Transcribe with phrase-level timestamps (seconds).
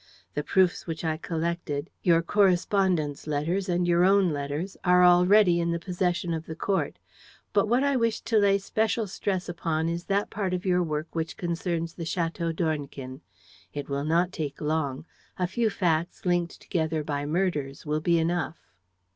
[0.33, 5.69] The proofs which I collected, your correspondent's letters and your own letters, are already in
[5.69, 6.97] the possession of the court.
[7.53, 11.13] But what I wish to lay special stress upon is that part of your work
[11.13, 13.21] which concerns the Château d'Ornequin.
[13.75, 15.05] It will not take long:
[15.37, 18.57] a few facts, linked together by murders, will be enough."